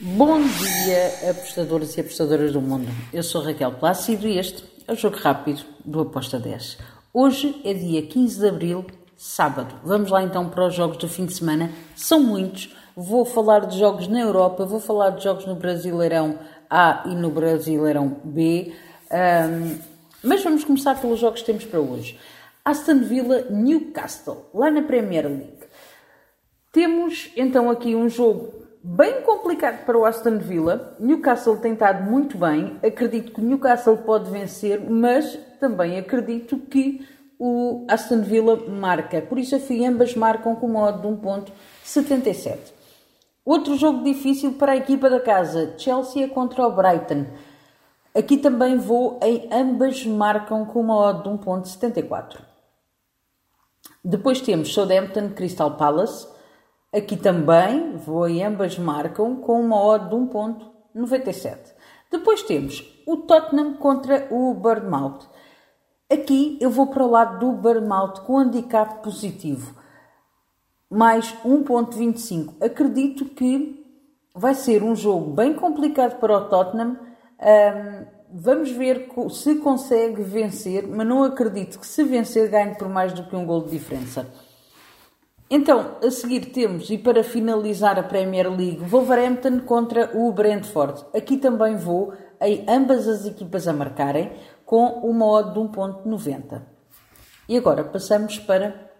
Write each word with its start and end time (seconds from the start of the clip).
Bom 0.00 0.40
dia, 0.40 1.30
apostadores 1.30 1.96
e 1.96 2.00
apostadoras 2.00 2.52
do 2.52 2.60
mundo. 2.60 2.86
Eu 3.12 3.20
sou 3.20 3.42
Raquel 3.42 3.72
Plácido 3.72 4.28
e 4.28 4.38
este 4.38 4.62
é 4.86 4.92
o 4.92 4.94
Jogo 4.94 5.16
Rápido 5.16 5.64
do 5.84 6.02
Aposta 6.02 6.38
10. 6.38 6.78
Hoje 7.12 7.60
é 7.64 7.74
dia 7.74 8.00
15 8.02 8.38
de 8.38 8.48
abril, 8.48 8.86
sábado. 9.16 9.74
Vamos 9.82 10.12
lá 10.12 10.22
então 10.22 10.48
para 10.50 10.68
os 10.68 10.74
jogos 10.76 10.98
do 10.98 11.08
fim 11.08 11.26
de 11.26 11.34
semana. 11.34 11.72
São 11.96 12.20
muitos. 12.20 12.72
Vou 12.94 13.24
falar 13.24 13.66
de 13.66 13.76
jogos 13.76 14.06
na 14.06 14.20
Europa, 14.20 14.64
vou 14.64 14.78
falar 14.78 15.10
de 15.10 15.24
jogos 15.24 15.46
no 15.46 15.56
Brasileirão 15.56 16.38
A 16.70 17.02
e 17.06 17.16
no 17.16 17.30
Brasileirão 17.30 18.20
B. 18.22 18.72
Um, 19.10 19.78
mas 20.22 20.44
vamos 20.44 20.62
começar 20.62 21.00
pelos 21.00 21.18
jogos 21.18 21.40
que 21.40 21.46
temos 21.46 21.64
para 21.64 21.80
hoje. 21.80 22.16
Aston 22.64 23.00
Villa 23.00 23.46
Newcastle, 23.50 24.48
lá 24.54 24.70
na 24.70 24.82
Premier 24.82 25.26
League. 25.26 25.58
Temos 26.70 27.32
então 27.36 27.68
aqui 27.68 27.96
um 27.96 28.08
jogo 28.08 28.67
bem 28.88 29.20
complicado 29.20 29.84
para 29.84 29.98
o 29.98 30.06
Aston 30.06 30.38
Villa. 30.38 30.96
Newcastle 30.98 31.58
tem 31.58 31.74
estado 31.74 32.10
muito 32.10 32.38
bem. 32.38 32.78
Acredito 32.82 33.32
que 33.32 33.40
o 33.40 33.44
Newcastle 33.44 33.98
pode 33.98 34.30
vencer, 34.30 34.80
mas 34.88 35.38
também 35.60 35.98
acredito 35.98 36.56
que 36.58 37.06
o 37.38 37.84
Aston 37.86 38.22
Villa 38.22 38.56
marca. 38.66 39.20
Por 39.20 39.38
isso, 39.38 39.60
fui 39.60 39.84
ambas 39.84 40.14
marcam 40.14 40.56
com 40.56 40.68
modo 40.68 41.02
de 41.02 41.22
1.77. 41.22 42.56
Outro 43.44 43.76
jogo 43.76 44.02
difícil 44.02 44.54
para 44.54 44.72
a 44.72 44.76
equipa 44.76 45.10
da 45.10 45.20
casa, 45.20 45.74
Chelsea 45.76 46.26
contra 46.28 46.66
o 46.66 46.74
Brighton. 46.74 47.26
Aqui 48.14 48.38
também 48.38 48.78
vou 48.78 49.20
em 49.22 49.48
ambas 49.52 50.04
marcam 50.06 50.64
com 50.64 50.80
uma 50.80 50.96
odd 50.96 51.24
de 51.24 51.28
1.74. 51.28 52.40
Depois 54.02 54.40
temos 54.40 54.72
Southampton 54.72 55.30
Crystal 55.30 55.76
Palace. 55.76 56.37
Aqui 56.90 57.18
também 57.18 57.96
vou 57.98 58.26
em 58.26 58.42
ambas 58.42 58.78
marcam 58.78 59.36
com 59.36 59.60
uma 59.60 59.76
odd 59.76 60.08
de 60.08 60.14
1.97. 60.14 61.74
Depois 62.10 62.42
temos 62.42 62.82
o 63.06 63.18
Tottenham 63.18 63.74
contra 63.74 64.26
o 64.30 64.54
Bournemouth. 64.54 65.28
Aqui 66.10 66.56
eu 66.58 66.70
vou 66.70 66.86
para 66.86 67.04
o 67.04 67.10
lado 67.10 67.40
do 67.40 67.52
Bournemouth 67.52 68.22
com 68.24 68.38
handicap 68.38 69.02
positivo. 69.02 69.78
Mais 70.88 71.34
1.25. 71.44 72.54
Acredito 72.58 73.26
que 73.26 73.84
vai 74.34 74.54
ser 74.54 74.82
um 74.82 74.96
jogo 74.96 75.32
bem 75.32 75.52
complicado 75.52 76.18
para 76.18 76.38
o 76.38 76.48
Tottenham. 76.48 76.96
Um, 77.38 78.06
vamos 78.32 78.70
ver 78.70 79.10
se 79.28 79.56
consegue 79.56 80.22
vencer, 80.22 80.88
mas 80.88 81.06
não 81.06 81.22
acredito 81.22 81.78
que 81.78 81.86
se 81.86 82.02
vencer 82.02 82.48
ganhe 82.48 82.74
por 82.76 82.88
mais 82.88 83.12
do 83.12 83.24
que 83.24 83.36
um 83.36 83.44
gol 83.44 83.64
de 83.64 83.72
diferença. 83.72 84.26
Então, 85.50 85.96
a 86.02 86.10
seguir 86.10 86.46
temos, 86.46 86.90
e 86.90 86.98
para 86.98 87.24
finalizar 87.24 87.98
a 87.98 88.02
Premier 88.02 88.50
League, 88.50 88.84
Wolverhampton 88.84 89.60
contra 89.60 90.10
o 90.14 90.30
Brentford. 90.30 91.06
Aqui 91.14 91.38
também 91.38 91.74
vou 91.74 92.12
em 92.38 92.66
ambas 92.68 93.08
as 93.08 93.24
equipas 93.24 93.66
a 93.66 93.72
marcarem, 93.72 94.30
com 94.66 94.84
uma 94.86 95.24
odd 95.24 95.54
de 95.54 95.60
1.90. 95.60 96.62
E 97.48 97.56
agora 97.56 97.82
passamos 97.82 98.38
para 98.38 98.90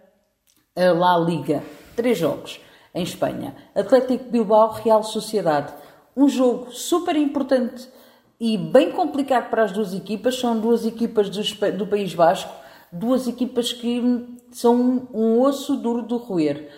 a 0.75 0.91
La 0.91 1.17
Liga. 1.19 1.61
Três 1.95 2.17
jogos 2.17 2.59
em 2.95 3.03
Espanha. 3.03 3.55
Atlético 3.75 4.31
Bilbao, 4.31 4.71
Real 4.71 5.03
Sociedade. 5.03 5.71
Um 6.17 6.27
jogo 6.27 6.71
super 6.71 7.15
importante 7.15 7.87
e 8.39 8.57
bem 8.57 8.91
complicado 8.91 9.51
para 9.51 9.65
as 9.65 9.71
duas 9.71 9.93
equipas. 9.93 10.39
São 10.39 10.59
duas 10.59 10.83
equipas 10.83 11.29
do, 11.29 11.71
do 11.77 11.85
País 11.85 12.15
Basco, 12.15 12.51
duas 12.91 13.27
equipas 13.27 13.71
que 13.71 14.38
são 14.51 14.75
um, 14.75 15.07
um 15.13 15.41
osso 15.41 15.75
duro 15.77 16.03
de 16.03 16.15
roer. 16.15 16.69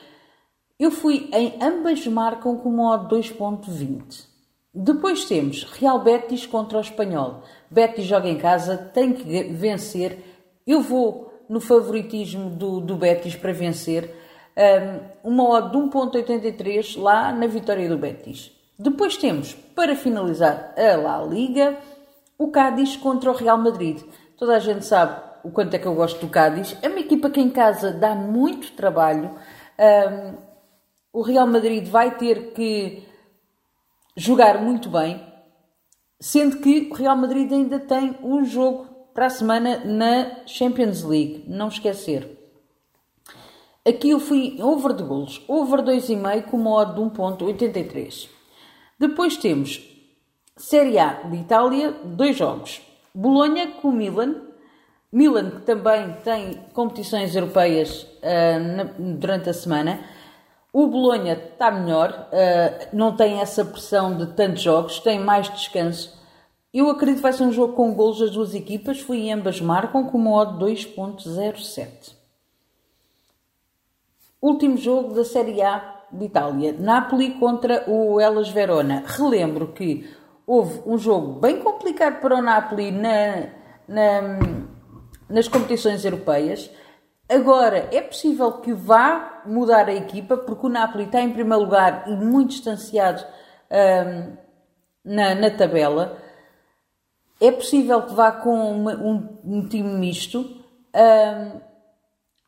Eu 0.79 0.89
fui 0.89 1.29
em 1.31 1.61
ambas 1.61 2.05
marcam 2.07 2.57
com 2.57 2.71
modo 2.71 3.15
2.20. 3.15 4.25
Depois 4.73 5.25
temos 5.25 5.63
Real 5.63 5.99
Betis 5.99 6.45
contra 6.45 6.77
o 6.77 6.81
Espanhol. 6.81 7.43
Betis 7.69 8.05
joga 8.05 8.29
em 8.29 8.37
casa, 8.37 8.77
tem 8.77 9.13
que 9.13 9.43
vencer. 9.43 10.19
Eu 10.65 10.81
vou 10.81 11.31
no 11.49 11.59
favoritismo 11.59 12.49
do, 12.49 12.79
do 12.79 12.95
Betis 12.95 13.35
para 13.35 13.51
vencer. 13.51 14.15
Um, 15.23 15.31
uma 15.31 15.49
odd 15.49 15.71
de 15.71 15.77
1.83 15.77 16.99
lá 16.99 17.31
na 17.31 17.47
vitória 17.47 17.87
do 17.87 17.97
Betis. 17.97 18.51
Depois 18.79 19.17
temos, 19.17 19.53
para 19.75 19.95
finalizar 19.95 20.73
a 20.75 20.95
La 20.95 21.23
Liga, 21.23 21.77
o 22.37 22.49
Cádiz 22.49 22.95
contra 22.95 23.29
o 23.29 23.35
Real 23.35 23.57
Madrid. 23.57 24.01
Toda 24.37 24.55
a 24.55 24.59
gente 24.59 24.85
sabe 24.85 25.30
o 25.43 25.51
quanto 25.51 25.73
é 25.73 25.79
que 25.79 25.85
eu 25.85 25.95
gosto 25.95 26.19
do 26.19 26.29
Cádiz. 26.29 26.77
É 26.81 26.89
uma 26.89 26.99
equipa 26.99 27.29
que 27.29 27.39
em 27.39 27.49
casa 27.49 27.91
dá 27.91 28.15
muito 28.15 28.71
trabalho. 28.73 29.35
Um, 29.79 30.37
o 31.13 31.21
Real 31.21 31.47
Madrid 31.47 31.87
vai 31.87 32.17
ter 32.17 32.53
que 32.53 33.03
jogar 34.15 34.61
muito 34.61 34.89
bem, 34.89 35.25
sendo 36.19 36.57
que 36.57 36.89
o 36.91 36.93
Real 36.93 37.15
Madrid 37.15 37.51
ainda 37.51 37.79
tem 37.79 38.17
um 38.23 38.43
jogo 38.45 38.87
para 39.13 39.25
a 39.25 39.29
semana 39.29 39.83
na 39.83 40.45
Champions 40.45 41.03
League. 41.03 41.45
Não 41.47 41.67
esquecer. 41.67 42.37
Aqui 43.85 44.11
eu 44.11 44.19
fui 44.19 44.61
over 44.61 44.93
de 44.93 45.03
golos, 45.03 45.43
over 45.47 45.81
2,5 45.81 46.43
com 46.43 46.57
modo 46.57 46.93
de 46.93 47.17
1.83. 47.17 48.29
Depois 48.99 49.35
temos 49.37 49.81
Série 50.55 50.99
A 50.99 51.23
de 51.23 51.37
Itália, 51.37 51.91
dois 52.03 52.37
jogos. 52.37 52.81
Bolonha 53.15 53.71
com 53.81 53.91
Milan. 53.91 54.50
Milan 55.11 55.49
que 55.51 55.61
também 55.61 56.13
tem 56.23 56.65
competições 56.73 57.35
europeias 57.35 58.03
uh, 58.03 58.75
na, 58.75 58.83
durante 59.17 59.49
a 59.49 59.53
semana. 59.53 59.99
O 60.71 60.87
Bolonha 60.87 61.33
está 61.33 61.69
melhor, 61.69 62.29
uh, 62.31 62.87
não 62.93 63.15
tem 63.15 63.41
essa 63.41 63.65
pressão 63.65 64.15
de 64.15 64.27
tantos 64.27 64.61
jogos, 64.61 64.99
tem 64.99 65.19
mais 65.19 65.49
descanso. 65.49 66.17
Eu 66.73 66.89
acredito 66.89 67.17
que 67.17 67.23
vai 67.23 67.33
ser 67.33 67.43
um 67.43 67.51
jogo 67.51 67.73
com 67.73 67.93
golos 67.93 68.19
das 68.19 68.31
duas 68.31 68.55
equipas. 68.55 69.01
Fui 69.01 69.29
ambas 69.29 69.59
marcam 69.59 70.05
com 70.05 70.17
uma 70.17 70.31
odd 70.31 70.63
2.07. 70.63 72.15
Último 74.41 74.77
jogo 74.77 75.13
da 75.13 75.25
Série 75.25 75.61
A 75.61 76.01
de 76.09 76.25
Itália, 76.25 76.73
Napoli 76.79 77.31
contra 77.31 77.83
o 77.89 78.19
Elas 78.19 78.49
Verona. 78.49 79.03
Relembro 79.05 79.67
que 79.73 80.09
houve 80.47 80.81
um 80.85 80.97
jogo 80.97 81.39
bem 81.39 81.61
complicado 81.61 82.21
para 82.21 82.37
o 82.37 82.41
Napoli 82.41 82.91
na, 82.91 83.47
na, 83.87 84.39
nas 85.31 85.47
competições 85.47 86.03
europeias. 86.05 86.69
Agora 87.29 87.87
é 87.91 88.01
possível 88.01 88.51
que 88.53 88.73
vá 88.73 89.41
mudar 89.45 89.87
a 89.87 89.93
equipa, 89.93 90.35
porque 90.37 90.65
o 90.65 90.69
Napoli 90.69 91.05
está 91.05 91.21
em 91.21 91.31
primeiro 91.31 91.63
lugar 91.63 92.03
e 92.07 92.11
muito 92.11 92.49
distanciado 92.49 93.23
um, 93.71 94.37
na, 95.05 95.33
na, 95.35 95.49
tabela. 95.49 96.17
É 97.39 97.51
possível 97.51 98.01
que 98.03 98.13
vá 98.13 98.31
com 98.31 98.71
uma, 98.71 98.93
um, 98.95 99.39
um 99.45 99.67
time 99.67 99.93
misto. 99.93 100.39
Um, 100.93 101.61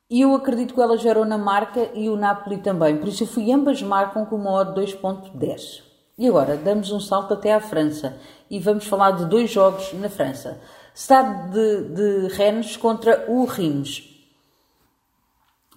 e 0.10 0.22
eu 0.22 0.36
acredito 0.36 0.74
que 0.74 0.82
elas 0.82 1.02
geram 1.02 1.26
na 1.26 1.38
marca 1.38 1.90
e 1.94 2.10
o 2.10 2.18
Napoli 2.18 2.58
também. 2.58 2.98
Por 2.98 3.08
isso 3.08 3.24
eu 3.24 3.28
fui 3.28 3.52
ambas 3.52 3.82
marcam 3.82 4.26
com 4.26 4.36
uma 4.36 4.52
odd 4.52 4.80
2.10. 4.80 5.82
E 6.18 6.28
agora 6.28 6.58
damos 6.58 6.92
um 6.92 7.00
salto 7.00 7.34
até 7.34 7.54
à 7.54 7.60
França 7.60 8.16
e 8.50 8.60
vamos 8.60 8.86
falar 8.86 9.12
de 9.12 9.26
dois 9.26 9.50
jogos 9.50 9.92
na 9.94 10.10
França. 10.10 10.62
Stade 10.96 11.52
de, 11.52 11.82
de 11.90 12.36
Rennes 12.36 12.78
contra 12.78 13.26
o 13.28 13.46
Reims. 13.46 14.10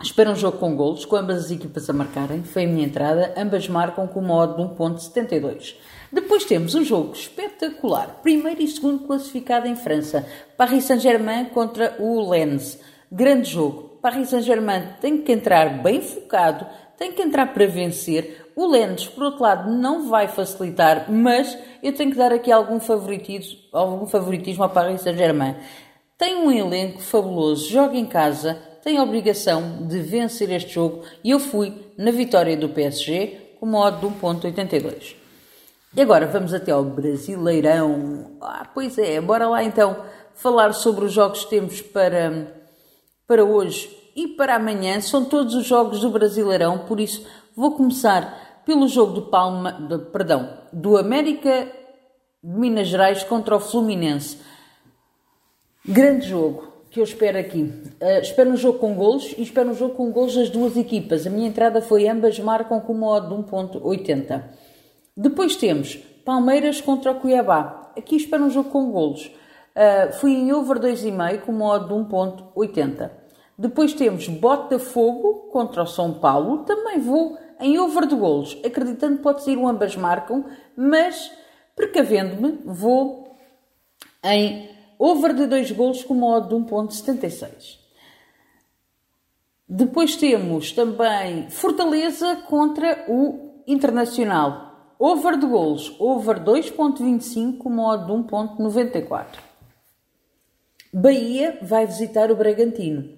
Espera 0.03 0.31
um 0.31 0.37
jogo 0.37 0.59
com 0.59 0.77
golos, 0.77 1.07
com 1.07 1.17
ambas 1.17 1.47
as 1.47 1.51
equipas 1.51 1.89
a 1.89 1.93
marcarem. 1.93 2.45
Foi 2.45 2.65
a 2.65 2.67
minha 2.67 2.87
entrada. 2.87 3.33
Ambas 3.35 3.67
marcam 3.67 4.07
com 4.07 4.21
uma 4.21 4.35
odd 4.35 4.57
de 4.57 4.63
1.72. 4.63 5.75
Depois 6.13 6.45
temos 6.45 6.75
um 6.75 6.85
jogo 6.85 7.15
espetacular. 7.15 8.21
Primeiro 8.23 8.63
e 8.63 8.69
segundo 8.69 9.07
classificado 9.07 9.67
em 9.67 9.75
França. 9.75 10.27
Paris 10.57 10.85
Saint-Germain 10.85 11.47
contra 11.47 11.97
o 11.99 12.29
Lens. 12.29 12.79
Grande 13.11 13.51
jogo. 13.51 13.99
Paris 14.03 14.29
Saint-Germain 14.29 14.97
tem 15.01 15.23
que 15.23 15.33
entrar 15.33 15.83
bem 15.83 16.03
focado, 16.03 16.67
tem 16.99 17.13
que 17.13 17.23
entrar 17.23 17.55
para 17.55 17.67
vencer. 17.67 18.46
O 18.57 18.67
Lens, 18.67 19.07
por 19.07 19.25
outro 19.25 19.43
lado, 19.43 19.71
não 19.71 20.09
vai 20.09 20.29
facilitar, 20.29 21.13
mas 21.13 21.59
eu 21.83 21.95
tenho 21.95 22.11
que 22.11 22.17
dar 22.17 22.33
aqui 22.33 22.51
algum 22.51 22.81
favoritismo, 22.81 23.59
algum 23.71 24.07
favoritismo 24.07 24.65
ao 24.65 24.71
Paris 24.71 25.03
Saint-Germain. 25.03 25.57
Tem 26.17 26.37
um 26.37 26.51
elenco 26.51 27.03
fabuloso, 27.03 27.69
joga 27.69 27.99
em 27.99 28.07
casa, 28.07 28.55
tem 28.83 28.97
a 28.97 29.03
obrigação 29.03 29.87
de 29.87 30.01
vencer 30.01 30.51
este 30.51 30.73
jogo 30.73 31.03
e 31.23 31.33
eu 31.33 31.39
fui 31.39 31.93
na 31.99 32.11
vitória 32.11 32.57
do 32.57 32.71
PSG 32.71 33.59
com 33.61 33.67
modo 33.67 34.09
de 34.09 34.15
1.82. 34.21 35.17
E 35.95 36.01
agora 36.01 36.27
vamos 36.27 36.55
até 36.55 36.73
ao 36.73 36.83
Brasileirão. 36.83 38.39
Ah, 38.41 38.67
pois 38.73 38.97
é, 38.97 39.21
bora 39.21 39.47
lá 39.49 39.63
então 39.63 40.03
falar 40.35 40.73
sobre 40.73 41.05
os 41.05 41.13
jogos 41.13 41.45
que 41.45 41.51
temos 41.51 41.83
para 41.83 42.55
para 43.27 43.45
hoje 43.45 43.95
e 44.17 44.29
para 44.29 44.55
amanhã 44.55 44.99
são 45.03 45.27
todos 45.27 45.55
os 45.55 45.67
jogos 45.67 46.01
do 46.01 46.09
Brasileirão, 46.09 46.79
por 46.87 47.01
isso 47.01 47.27
vou 47.55 47.73
começar 47.73 48.46
pelo 48.67 48.89
jogo 48.89 49.13
do 49.13 49.23
Palma, 49.23 49.73
de, 49.73 49.97
perdão, 50.11 50.51
do 50.73 50.99
América 50.99 51.69
de 52.43 52.59
Minas 52.59 52.89
Gerais 52.89 53.23
contra 53.23 53.55
o 53.55 53.61
Fluminense. 53.61 54.39
Grande 55.87 56.27
jogo 56.27 56.67
que 56.91 56.99
eu 56.99 57.05
espero 57.05 57.39
aqui. 57.39 57.63
Uh, 57.63 58.21
espero 58.21 58.51
um 58.51 58.57
jogo 58.57 58.81
com 58.81 58.95
golos 58.95 59.33
e 59.39 59.43
espero 59.43 59.71
um 59.71 59.75
jogo 59.75 59.95
com 59.95 60.11
golos 60.11 60.35
das 60.35 60.51
duas 60.51 60.77
equipas. 60.77 61.25
A 61.27 61.31
minha 61.31 61.47
entrada 61.47 61.81
foi 61.81 62.09
ambas 62.09 62.39
marcam 62.41 62.81
com 62.81 62.93
uma 62.93 63.07
odd 63.07 63.29
de 63.29 63.35
1.80. 63.35 64.43
Depois 65.17 65.55
temos 65.55 65.95
Palmeiras 66.25 66.81
contra 66.81 67.13
o 67.13 67.21
Cuiabá. 67.21 67.93
Aqui 67.97 68.17
espero 68.17 68.45
um 68.45 68.51
jogo 68.51 68.71
com 68.71 68.91
golos. 68.91 69.27
Uh, 69.77 70.13
fui 70.15 70.33
em 70.33 70.53
over 70.53 70.81
2,5 70.81 71.43
com 71.43 71.53
modo 71.53 71.87
de 71.87 71.95
1.80. 71.95 73.11
Depois 73.57 73.95
temos 73.95 74.27
Botafogo 74.27 75.51
contra 75.53 75.85
o 75.85 75.87
São 75.87 76.15
Paulo. 76.15 76.65
Também 76.65 76.99
vou 76.99 77.39
em 77.61 77.79
over 77.79 78.07
de 78.07 78.15
golos, 78.15 78.57
acreditando 78.65 79.17
que 79.17 79.23
pode 79.23 79.43
ser 79.43 79.57
o 79.57 79.67
ambas 79.67 79.97
marcam, 79.97 80.45
mas 80.77 81.31
precavendo-me, 81.75 82.59
vou 82.65 83.37
em 84.25 84.71
over 84.99 85.35
de 85.35 85.47
2 85.47 85.71
golos 85.73 86.03
com 86.03 86.15
modo 86.15 86.49
de 86.49 86.65
1.76. 86.71 87.79
Depois 89.69 90.17
temos 90.17 90.73
também 90.73 91.51
Fortaleza 91.51 92.37
contra 92.49 93.05
o 93.09 93.63
Internacional. 93.67 94.95
Over 94.99 95.37
de 95.37 95.47
golos, 95.47 95.95
over 95.99 96.39
2.25 96.39 97.59
com 97.59 97.69
modo 97.69 98.07
de 98.07 98.13
1.94. 98.13 99.27
Bahia 100.93 101.59
vai 101.61 101.85
visitar 101.85 102.31
o 102.31 102.37
Bragantino. 102.37 103.17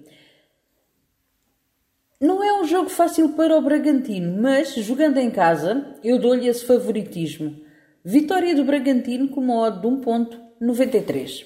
Não 2.19 2.43
é 2.43 2.59
um 2.59 2.65
jogo 2.65 2.89
fácil 2.89 3.29
para 3.29 3.55
o 3.55 3.61
Bragantino, 3.61 4.41
mas 4.41 4.73
jogando 4.75 5.17
em 5.17 5.31
casa, 5.31 5.95
eu 6.03 6.19
dou-lhe 6.19 6.47
esse 6.47 6.65
favoritismo. 6.65 7.61
Vitória 8.03 8.53
do 8.53 8.65
Bragantino 8.65 9.29
com 9.29 9.39
modo 9.39 9.79
de 9.79 10.05
1.93. 10.05 11.45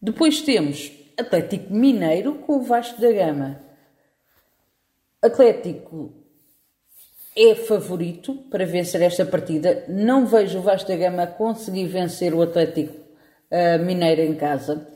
Depois 0.00 0.40
temos 0.40 0.90
Atlético 1.18 1.72
Mineiro 1.72 2.36
com 2.36 2.56
o 2.56 2.62
Vasco 2.62 2.98
da 2.98 3.12
Gama. 3.12 3.60
Atlético 5.20 6.12
é 7.36 7.54
favorito 7.54 8.34
para 8.50 8.64
vencer 8.64 9.02
esta 9.02 9.26
partida. 9.26 9.84
Não 9.86 10.26
vejo 10.26 10.58
o 10.58 10.62
Vasco 10.62 10.88
da 10.88 10.96
Gama 10.96 11.26
conseguir 11.26 11.86
vencer 11.86 12.34
o 12.34 12.40
Atlético 12.40 12.98
uh, 13.50 13.84
Mineiro 13.84 14.22
em 14.22 14.34
casa. 14.34 14.91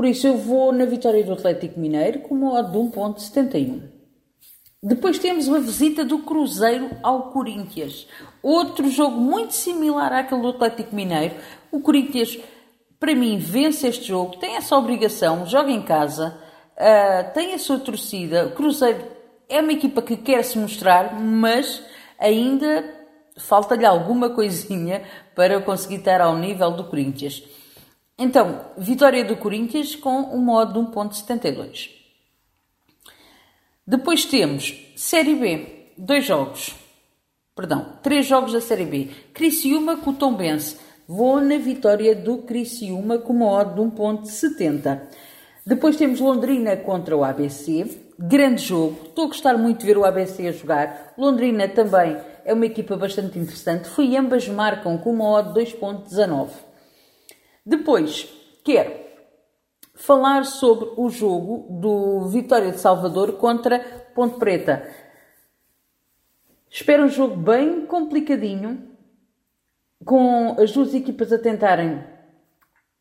Por 0.00 0.06
isso 0.06 0.26
eu 0.26 0.38
vou 0.38 0.72
na 0.72 0.86
vitória 0.86 1.22
do 1.22 1.34
Atlético 1.34 1.78
Mineiro 1.78 2.20
com 2.20 2.34
uma 2.34 2.58
odd 2.58 2.72
de 2.72 2.78
1.71. 2.78 3.82
Depois 4.82 5.18
temos 5.18 5.46
uma 5.46 5.60
visita 5.60 6.06
do 6.06 6.20
Cruzeiro 6.20 6.88
ao 7.02 7.30
Corinthians. 7.30 8.08
Outro 8.42 8.88
jogo 8.88 9.20
muito 9.20 9.52
similar 9.52 10.10
àquele 10.10 10.40
do 10.40 10.48
Atlético 10.48 10.96
Mineiro. 10.96 11.34
O 11.70 11.80
Corinthians, 11.80 12.38
para 12.98 13.14
mim, 13.14 13.36
vence 13.36 13.88
este 13.88 14.08
jogo, 14.08 14.38
tem 14.38 14.56
essa 14.56 14.74
obrigação, 14.74 15.44
joga 15.44 15.70
em 15.70 15.82
casa, 15.82 16.34
uh, 16.78 17.34
tem 17.34 17.52
a 17.52 17.58
sua 17.58 17.78
torcida. 17.78 18.46
O 18.46 18.52
Cruzeiro 18.52 19.04
é 19.50 19.60
uma 19.60 19.72
equipa 19.72 20.00
que 20.00 20.16
quer 20.16 20.42
se 20.44 20.56
mostrar, 20.56 21.20
mas 21.20 21.82
ainda 22.18 22.86
falta-lhe 23.36 23.84
alguma 23.84 24.30
coisinha 24.30 25.02
para 25.34 25.60
conseguir 25.60 25.96
estar 25.96 26.22
ao 26.22 26.38
nível 26.38 26.70
do 26.70 26.84
Corinthians. 26.84 27.44
Então, 28.22 28.66
vitória 28.76 29.24
do 29.24 29.34
Corinthians 29.34 29.96
com 29.96 30.10
um 30.10 30.44
modo 30.44 30.74
de 30.74 30.90
1.72. 30.90 31.88
Depois 33.86 34.26
temos 34.26 34.92
Série 34.94 35.34
B, 35.34 35.86
dois 35.96 36.26
jogos. 36.26 36.74
Perdão, 37.56 37.94
três 38.02 38.26
jogos 38.26 38.52
da 38.52 38.60
Série 38.60 38.84
B. 38.84 39.08
Criciúma 39.32 39.96
com 39.96 40.10
o 40.10 40.14
Tombense. 40.14 40.76
Vou 41.08 41.40
na 41.40 41.56
vitória 41.56 42.14
do 42.14 42.42
Criciúma 42.42 43.16
com 43.16 43.32
uma 43.32 43.46
odd 43.52 43.74
de 43.74 43.80
1.70. 43.80 45.00
Depois 45.64 45.96
temos 45.96 46.20
Londrina 46.20 46.76
contra 46.76 47.16
o 47.16 47.24
ABC. 47.24 48.02
Grande 48.18 48.62
jogo. 48.62 48.98
Estou 49.06 49.24
a 49.24 49.28
gostar 49.28 49.56
muito 49.56 49.80
de 49.80 49.86
ver 49.86 49.96
o 49.96 50.04
ABC 50.04 50.46
a 50.46 50.52
jogar. 50.52 51.14
Londrina 51.16 51.66
também 51.68 52.18
é 52.44 52.52
uma 52.52 52.66
equipa 52.66 52.98
bastante 52.98 53.38
interessante. 53.38 53.88
Fui 53.88 54.14
ambas 54.14 54.46
marcam 54.46 54.98
com 54.98 55.10
uma 55.10 55.24
odd 55.24 55.54
de 55.54 55.74
2.19. 55.74 56.69
Depois, 57.64 58.28
quero 58.64 58.92
falar 59.94 60.44
sobre 60.44 60.92
o 60.96 61.10
jogo 61.10 61.66
do 61.80 62.26
Vitória 62.28 62.72
de 62.72 62.80
Salvador 62.80 63.34
contra 63.34 63.78
Ponte 64.14 64.38
Preta. 64.38 64.88
Espero 66.70 67.04
um 67.04 67.08
jogo 67.08 67.36
bem 67.36 67.84
complicadinho, 67.84 68.88
com 70.04 70.56
as 70.58 70.72
duas 70.72 70.94
equipas 70.94 71.32
a 71.32 71.38
tentarem 71.38 72.02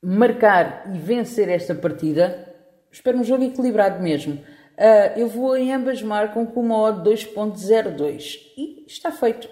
marcar 0.01 0.91
e 0.93 0.97
vencer 0.97 1.47
esta 1.47 1.73
partida. 1.73 2.53
Espero 2.91 3.17
um 3.17 3.23
jogo 3.23 3.43
equilibrado 3.43 4.01
mesmo. 4.01 4.33
Uh, 4.33 5.19
eu 5.19 5.27
vou 5.27 5.55
em 5.55 5.73
ambas 5.73 6.01
marcam 6.01 6.45
com 6.45 6.61
uma 6.61 6.77
odd 6.77 7.09
2.02 7.09 8.37
e 8.57 8.85
está 8.87 9.11
feito. 9.11 9.49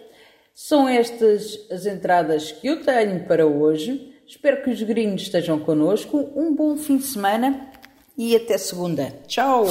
São 0.54 0.90
estas 0.90 1.70
as 1.72 1.86
entradas 1.86 2.52
que 2.52 2.68
eu 2.68 2.82
tenho 2.82 3.26
para 3.26 3.46
hoje. 3.46 4.17
Espero 4.28 4.62
que 4.62 4.70
os 4.70 4.82
gringos 4.82 5.22
estejam 5.22 5.58
connosco. 5.58 6.32
Um 6.36 6.54
bom 6.54 6.76
fim 6.76 6.98
de 6.98 7.06
semana 7.06 7.72
e 8.18 8.36
até 8.36 8.58
segunda. 8.58 9.14
Tchau! 9.26 9.66